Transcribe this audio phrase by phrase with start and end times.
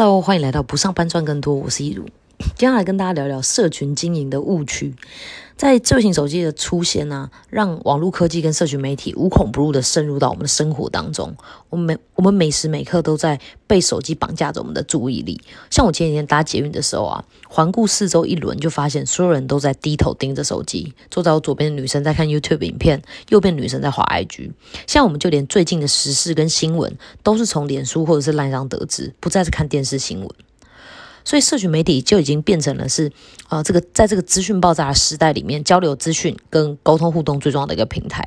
[0.00, 2.06] Hello，欢迎来到不上班赚更多，我是一如。
[2.58, 4.92] 接下来跟大家聊聊社群经营的误区。
[5.56, 11.36] 在智型手机的出现呢，让网络科技跟社群媒体无孔不入的渗入到我们的生活当中。
[11.70, 15.40] 我们每我们每时每刻都在被手机绑架着我们的注意力。
[15.70, 20.92] 像我前几天搭捷运的时候啊，环顾四周一轮，就发现所有人都在低头盯着手机。
[21.12, 24.50] 坐在我左边的女生在看 YouTube 影片，右边女生在滑 IG。
[24.88, 30.28] 像我们就连最近的时事跟新闻，都是从脸书或者是赖上得知，不再是看电视新闻。
[31.28, 33.12] 所以，社群媒体就已经变成了是，
[33.48, 38.26] 啊，这个在这个资讯爆炸的时代里面，交流资讯跟沟通互动最重要的一个平台。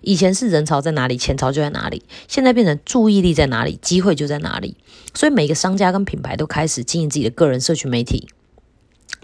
[0.00, 4.76] 以前是人潮在哪里，钱潮就在哪里，现在变成注意力在哪里，机会就在哪里。
[5.14, 8.28] 所以，每个商家跟品牌都开始经营自己的个人社群媒体。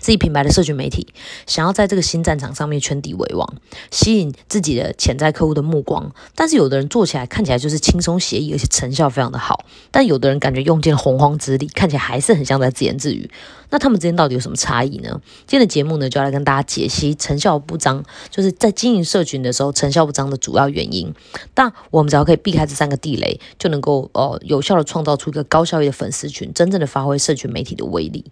[0.06, 1.04] 自己品牌的社群媒体，
[1.48, 3.54] 想要在这个新战场上面圈地为王，
[3.90, 6.12] 吸引自己的潜在客户的目光。
[6.36, 9.64] 但是有的人做起来看起来就是轻松写意，而且成效非常的好。
[9.90, 13.28] 但有的人感觉用尽了洪荒之力，看起来还是很像在自言自语。
[13.70, 15.20] 那他们之间到底有什么差异呢？
[15.38, 21.12] 今天的节目呢，就要来跟大家解析成效不彰，就是在经营社群的时候成效不彰的主要原因。
[21.52, 28.24] 但我们只要可以避开这三个地雷，就能够呃有效的创造出一个高效益的粉丝群，真正的发挥社群媒体的威力。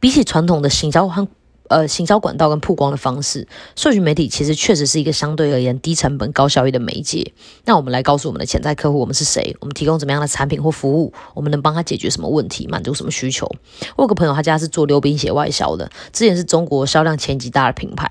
[0.00, 1.26] 比起传统的行销和
[1.68, 7.32] 呃行销管道跟曝光的方式，社群媒体其实确实是一个相对而言低成本高效益的媒介。
[7.64, 9.56] 那我们来告诉我们的潜在客户，我们是谁？
[9.60, 11.12] 我们提供怎么样的产品或服务？
[11.34, 12.68] 我们能帮他解决什么问题？
[12.68, 13.50] 满足什么需求？
[13.96, 18.08] 我有个朋友，他家是做溜冰鞋外销的，之前是中国销量前几大的品牌。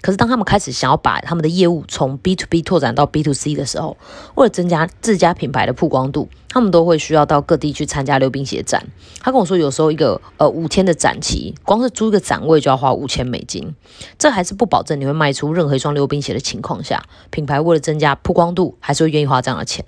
[0.00, 3.96] 可是当他们开始想要把他们的业务从 B to B 拓展到 B to C 的时候，
[4.34, 8.86] 为了增加自家品牌的曝光度，他们都会需要到各地去参加溜冰鞋展。
[9.20, 13.74] 他跟我说，有时候一个呃五天的展期，光是租一个展位就要花五千美金。
[14.18, 19.82] 这还是不保证你会卖出任何一双溜冰鞋的情况下，品牌为了增加曝光度，还是会愿意花这样的钱。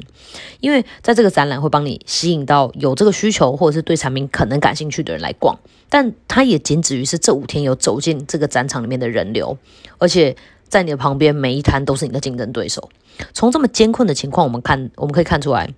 [0.60, 5.58] 因为在这个展览会帮你吸引到有这个需求或者是对产品可能感兴趣的人来逛，
[5.90, 9.58] 但它也仅止于是这五天有走进这个展场里面的人流。
[9.98, 10.34] 而且
[10.66, 12.88] 在你的旁边，每一摊都是你的竞争对手。
[13.34, 15.72] 从这么艰困的情况，我们看，我们可以看出来，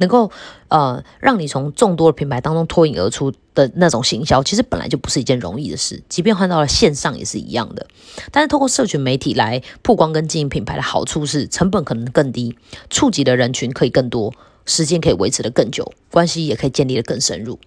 [0.00, 0.30] 能够
[0.68, 6.02] 呃让你从众多的品牌当中脱颖而出的那种行销，其实本来就不是一件容易的事。
[6.08, 7.86] 即便换到了线上，也是一样的。
[8.32, 12.56] 但是透过社群媒体来曝光跟经营品牌的好处是，成本可能更低，
[12.90, 14.34] 触及的人群可以更多。
[14.66, 17.58] 时间可以维持的更久，关系也可以建立的更深入，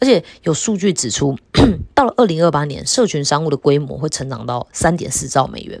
[0.00, 1.36] 而且有数据指出，
[1.94, 5.80] 到了二零二八年，社群商务的规模会成长到三点四兆美元。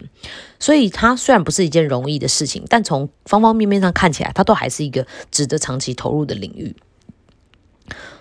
[0.58, 6.76] 所以它虽然不是一件容易的事情，但从方方面面上看起来，它都还是一个值得长期投入的领域。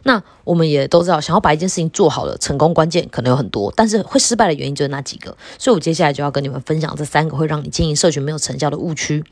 [0.04, 5.38] 那我们也都知道，想要把一件事情做好了，成功关键可能有很多，但是会失败的原因就是那几个。
[5.60, 9.24] 所以我接下来就要跟你们分享这三个会让你经营社群没有成效的误区。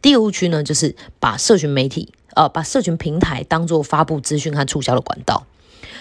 [0.00, 2.12] 第一个误区呢，就是把社群媒体。
[2.36, 5.42] 呃，把社群平台当做发布资讯和促销的管道。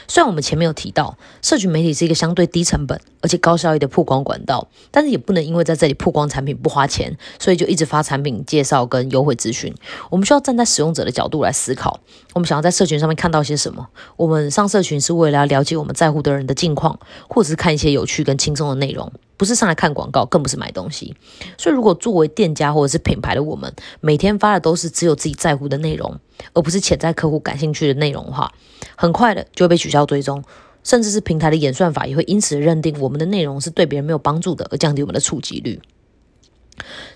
[0.08, 9.74] 虽然我们前面有提到，社群媒体是一个相对低成本而且高效益的曝光管道，但是也不能因为在这里曝光产品不花钱，所以就一直发产品介绍跟优惠资讯。
[10.10, 12.00] 我们需要站在使用者的角度来思考，
[12.34, 13.88] 我们想要在社群上面看到些什么？
[14.16, 19.12] 我们上社群是为了要了解我们在乎的人的近况，或者是看一些有趣跟轻松的内容。
[19.38, 21.14] 不是上来看广告，更不是买东西。
[21.58, 26.18] 所以，如果作为店家或者是品牌的我们，每天发的都是只有自己在乎的内容，
[26.54, 28.54] 而不是潜在客户感兴趣的内容的话，
[28.96, 30.44] 很快的就会被取消追踪，
[30.84, 35.82] 甚至是平台的演算法也会因此认定我们的内容是对别人没有帮助的，而降低我们的触及率。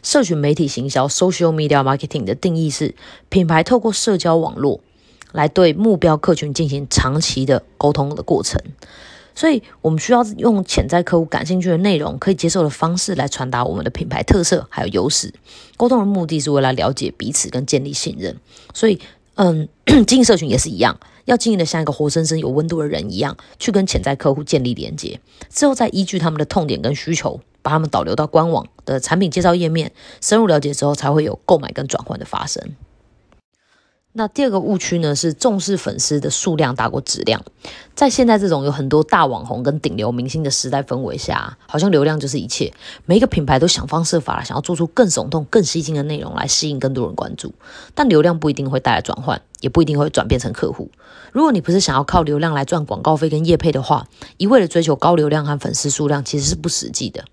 [0.02, 2.96] 社群媒体行销 （social media marketing） 的定义是，
[3.28, 4.79] 品牌透过社交网络
[5.34, 8.62] 来对目标客群进行长期的沟通的过程。
[9.40, 15.34] 所以，我们需要用潜在客户感兴趣的内容、可以接受的方式来传达我们的品牌特色还有优势。
[15.78, 18.36] 沟通的目的是为了了解彼此跟建立信任。
[18.74, 19.00] 所以，
[19.36, 19.70] 嗯，
[20.06, 25.18] 经营社群也是一样，要经营的像一个活生生有温度的人一样，去跟潜在客户建立连接。
[25.50, 32.62] 之后再依据他们的痛点跟需求，把他们导流到官网的产品介绍页面，深入了解之后，才会有购买跟转换的发生。
[34.20, 37.42] 那第二个误区呢，是重视粉丝的数量大过质量。
[37.96, 42.74] 在现在这种有很多大网红跟顶流明星的时代氛围下，好像流量就是一切。
[43.06, 47.54] 每一个品牌都想方设法想要做出更耸动、更吸睛的内容来吸引更多人关注。
[47.96, 50.92] 但流量不一定会带来转换，也不一定会转变成客户。
[51.32, 54.06] 如果你不是想要靠流量来赚广告费跟业配的话，
[54.36, 57.24] 一味的追求高流量和粉丝数量，其实是不实际的。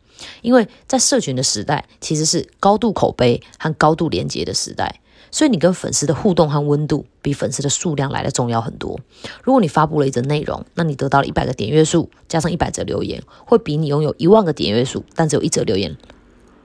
[0.41, 5.01] 因为在社群的时代，其实是高度口碑和高度连接的时代。
[5.31, 8.99] 所以你跟粉丝的互动和温度，比粉丝的数量来的重要很多。
[9.43, 15.97] 如果你发布了一则内容，那你得到了一百个点阅数，加上一百则留言，会比你拥有一万个点阅数，但只有一则留言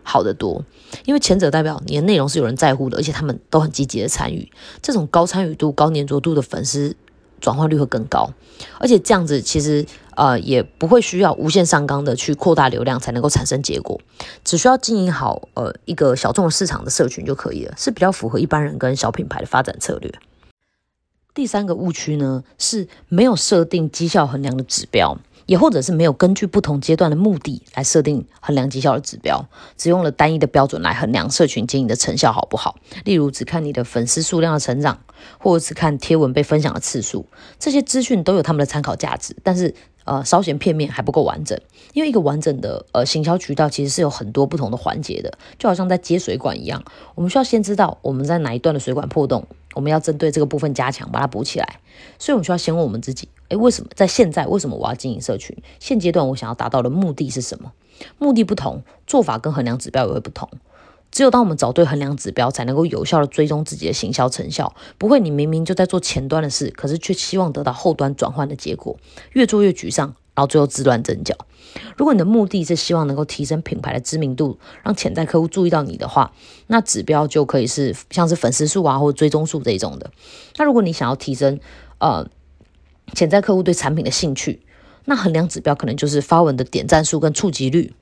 [0.03, 0.63] 好得多。
[1.05, 4.51] 因为前者代表你的内容是有人在乎的，而且他们都很积极的参与。
[4.81, 6.95] 这种高参与度、高粘着度的粉丝
[7.41, 8.29] 转化率会更高，
[8.79, 9.85] 而且这样子其实
[10.15, 13.99] 呃也不会需要无限上纲的去扩大流量才能够产生结果，
[14.45, 20.09] 只需要经营好呃一个小众市场的社群就可以了，是比较符合一般人跟小品牌的发展策略。
[21.33, 25.17] 第三个误区呢是没有设定绩效衡量的指标。
[25.45, 29.45] 也或者是没有根据不同阶段的目的来设定衡量绩效的指标，
[29.77, 32.77] 只用了单一的标准来衡量社群经营的成效好不好？
[33.05, 34.99] 例如只看你的粉丝数量的成长，
[35.37, 37.25] 或者只看贴文被分享的次数，
[37.59, 39.73] 这些资讯都有他们的参考价值，但是
[40.05, 41.59] 呃稍显片面，还不够完整。
[41.93, 46.83] 因为一个完整的呃行销渠道其实是有很多不同的环节的，就好像在接水管一样，
[47.15, 49.45] 我们需要先知道我们在哪一段的水管破洞。
[49.73, 51.79] 我们要针对这个部分加强，把它补起来。
[52.19, 55.55] 所以，我们需要先问我们自己：诶，为什么在现在，为什么我要经营社群？
[55.79, 57.73] 现阶段我想要达到的目的是什么？
[58.17, 60.49] 目的不同，做法跟衡量指标也会不同。
[61.11, 64.73] 只有当我们找对衡量指标，才能够有效的追踪自己的行销成效。
[64.97, 68.97] 不会，你明明就在做前端的事，可是却希望得到后端转换的结果，
[69.33, 70.15] 越做越沮丧。
[70.33, 71.35] 然后最后自乱阵脚。
[71.97, 76.31] 如果你的目的是希望能够提升品牌的知名度，让潜在客户注意到你的话，
[76.67, 80.09] 那指标就可以是像是粉丝数啊，或追踪数这一种的。
[80.55, 81.59] 那如果你想要提升
[81.99, 82.25] 呃
[83.13, 84.61] 潜在客户对产品的兴趣，
[85.05, 87.93] 那衡量指标可能就是发文的点赞数跟触及率。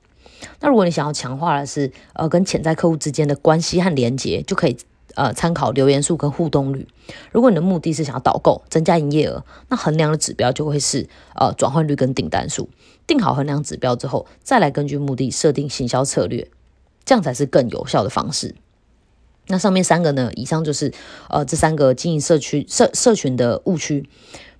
[0.60, 4.76] 那如果你想要强化的是呃跟潜在客户之间的关系和连接，就可以。
[5.16, 6.86] 呃，参考留言数跟互动率。
[7.32, 12.68] 如果你的目的是想要导购、增加营业额，那衡量的指标就会是呃转换率跟订单数。
[13.08, 16.48] 定好衡量指标之后，再来根据目的设定行销策略，
[17.04, 18.54] 这样才是更有效的方式。
[19.48, 20.30] 那上面三个呢？
[20.36, 20.94] 以上就是
[21.28, 24.08] 呃这三个经营社区社社群的误区，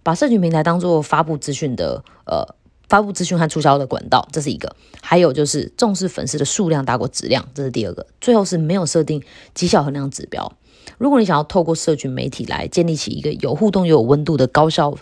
[0.02, 2.54] 把社群平台当做发布资讯的呃。
[2.90, 4.68] 发布资讯和促销的管道，这是一个；
[5.00, 8.04] 还有就是重视粉丝的数量大过质量，这是第二个。
[8.20, 9.22] 最后是没有设定
[9.54, 10.52] 绩效衡量指标。
[10.98, 14.92] 如果你想要透过社群媒体来建立起一个有互动又有温度的高效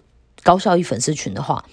[0.42, 1.64] 高效益粉丝群的话，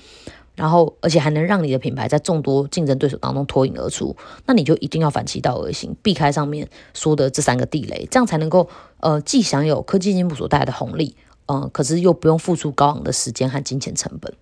[0.55, 8.69] 然后而且还能让你的品牌在众多竞争对手当中脱颖而出，那你就一定要反其道而行，避开上面说的这三个地雷，这样才能够
[9.01, 14.33] 呃既享有科技进步所带来的红利，嗯，可是又不用付出高昂的时间和金钱成本。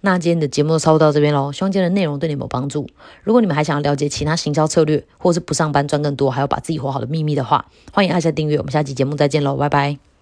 [0.00, 2.86] 那今天的节目就差不多到这边喽，希望今天的内容对你们有帮助。
[3.22, 8.58] 如果你们还想要了解其他行销策略，或是不上班赚更多，还要把自己活好的秘密的话，欢迎按下订阅。
[8.58, 10.13] 我们下期节目再见喽，拜拜。